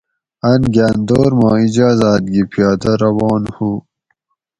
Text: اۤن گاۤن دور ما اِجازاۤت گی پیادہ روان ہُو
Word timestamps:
اۤن 0.47 0.61
گاۤن 0.73 0.97
دور 1.07 1.31
ما 1.39 1.51
اِجازاۤت 1.63 2.23
گی 2.33 2.43
پیادہ 2.51 2.91
روان 3.01 3.43
ہُو 3.55 3.69